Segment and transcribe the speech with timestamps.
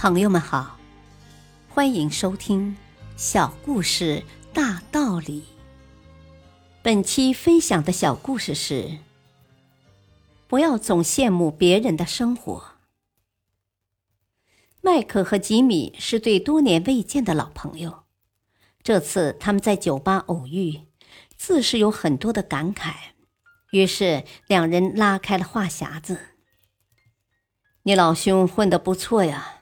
[0.00, 0.78] 朋友们好，
[1.68, 2.74] 欢迎收听
[3.18, 5.42] 《小故事大道理》。
[6.80, 8.96] 本期分享的小故事是：
[10.48, 12.76] 不要总羡慕别人的生活。
[14.80, 18.04] 麦克和吉米是对多年未见的老朋友，
[18.82, 20.80] 这次他们在酒吧偶遇，
[21.36, 22.94] 自是有很多的感慨。
[23.72, 26.18] 于是两人拉开了话匣子
[27.84, 29.56] ：“你老兄混得不错呀。”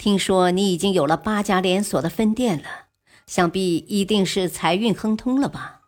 [0.00, 2.86] 听说你已经有了八家连锁的分店了，
[3.26, 5.82] 想必一定是财运亨通了吧？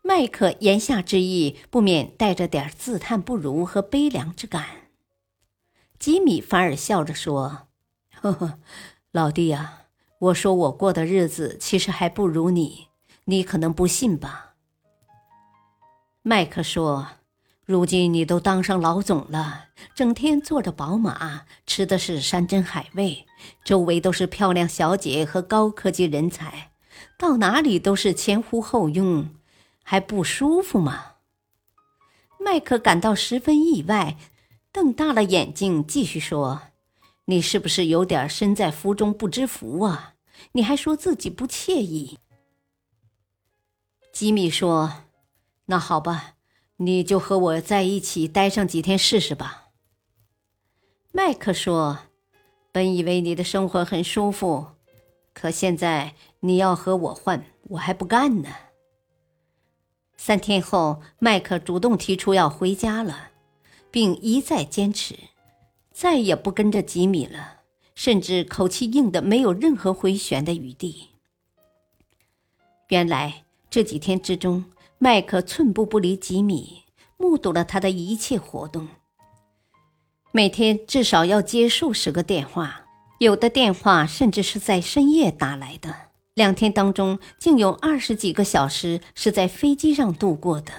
[0.00, 4.64] 麦克言下之意不免带着点自叹不如和悲凉之感。
[5.98, 7.68] 吉米反而笑着说
[8.22, 8.58] ：“呵呵，
[9.12, 9.82] 老弟呀，
[10.18, 12.88] 我说我过的日子其实还不如你，
[13.26, 14.54] 你可能不信吧？”
[16.24, 17.08] 麦克说。
[17.66, 23.24] 如今你都当上老总了，整天坐着宝马，吃的是山珍海味，
[23.64, 26.72] 周围都是漂亮小姐和高科技人才，
[27.18, 29.30] 到哪里都是前呼后拥，
[29.82, 31.12] 还不舒服吗？
[32.38, 34.18] 麦克感到十分意外，
[34.70, 36.60] 瞪大了眼睛继续说
[37.24, 40.16] ：“你是不是有点身在福中不知福啊？
[40.52, 42.18] 你还说自己不惬意？”
[44.12, 45.04] 吉米说
[45.64, 46.32] ：“那好吧。”
[46.84, 49.68] 你就和我在一起待上几天试试吧。
[51.12, 52.00] 麦克说
[52.72, 54.68] ：“本以为你的生活很舒服，
[55.32, 58.50] 可现在你要和我换，我还不干呢。”
[60.16, 63.30] 三天后，麦克主动提出要回家了，
[63.90, 65.16] 并一再坚持，
[65.92, 67.60] 再也不跟着吉米了，
[67.94, 71.08] 甚至口气硬的没有任何回旋的余地。
[72.88, 74.64] 原来这几天之中。
[74.98, 76.84] 麦克寸步不离吉米，
[77.16, 78.88] 目睹了他的一切活动。
[80.32, 82.86] 每天至少要接数十个电话，
[83.18, 85.94] 有的电话甚至是在深夜打来的。
[86.34, 90.72] 两天当中，竟有二十几个小时是在飞机上度过的。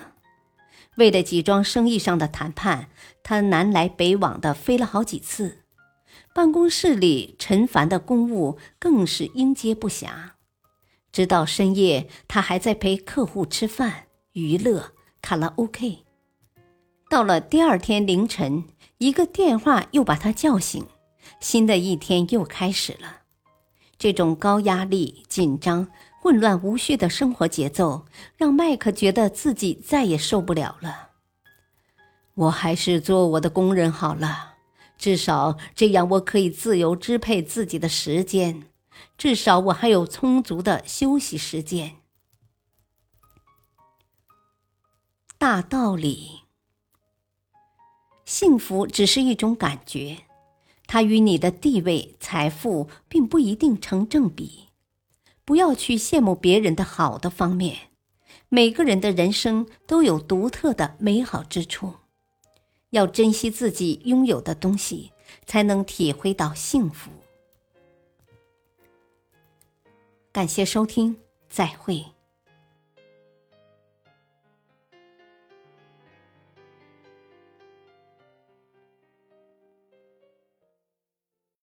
[0.98, 2.90] 为了几桩生意上的谈判，
[3.22, 5.60] 他南来北往的飞了好几次。
[6.34, 10.32] 办公室里陈凡的公务更是应接不暇。
[11.12, 14.05] 直到深夜，他还在陪客户吃饭。
[14.36, 14.92] 娱乐
[15.22, 16.00] 卡拉 OK，
[17.10, 18.66] 到了第二天凌晨，
[18.98, 20.86] 一个电话又把他叫醒，
[21.40, 23.22] 新的一天又开始了。
[23.98, 25.88] 这种高压力、紧张、
[26.22, 28.04] 混乱无序的生活节奏，
[28.36, 31.12] 让麦克觉得自己再也受不了了。
[32.34, 34.56] 我还是做我的工人好了，
[34.98, 38.64] 至少这样我可以自由支配自己的时间，
[39.18, 41.94] 至少我还有充足的休息时间。
[45.46, 46.42] 大道理，
[48.26, 50.24] 幸福只是一种感觉，
[50.88, 54.70] 它与你的地位、财富并不一定成正比。
[55.46, 57.92] 不要去羡慕别人的好的方面，
[58.50, 61.94] 每个人的人生都有独特的美好之处。
[62.90, 65.12] 要珍惜自己拥有的东西，
[65.46, 67.12] 才能体会到幸福。
[70.32, 71.18] 感谢收听，
[71.48, 72.15] 再会。